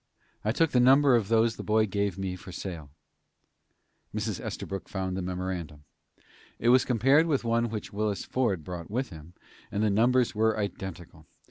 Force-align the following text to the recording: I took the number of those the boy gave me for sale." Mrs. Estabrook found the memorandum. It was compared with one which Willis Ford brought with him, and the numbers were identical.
I 0.43 0.51
took 0.51 0.71
the 0.71 0.79
number 0.79 1.15
of 1.15 1.27
those 1.27 1.57
the 1.57 1.63
boy 1.63 1.85
gave 1.85 2.17
me 2.17 2.35
for 2.35 2.51
sale." 2.51 2.89
Mrs. 4.15 4.39
Estabrook 4.43 4.89
found 4.89 5.15
the 5.15 5.21
memorandum. 5.21 5.83
It 6.57 6.69
was 6.69 6.83
compared 6.85 7.27
with 7.27 7.43
one 7.43 7.69
which 7.69 7.93
Willis 7.93 8.25
Ford 8.25 8.63
brought 8.63 8.89
with 8.89 9.11
him, 9.11 9.35
and 9.71 9.83
the 9.83 9.91
numbers 9.91 10.33
were 10.33 10.57
identical. 10.57 11.27